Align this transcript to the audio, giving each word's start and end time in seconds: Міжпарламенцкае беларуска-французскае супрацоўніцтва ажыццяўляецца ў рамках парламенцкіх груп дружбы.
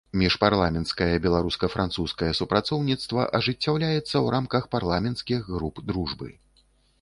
Міжпарламенцкае 0.19 1.09
беларуска-французскае 1.25 2.29
супрацоўніцтва 2.39 3.27
ажыццяўляецца 3.41 3.99
ў 4.23 4.27
рамках 4.37 4.63
парламенцкіх 4.73 5.53
груп 5.53 5.85
дружбы. 5.93 6.33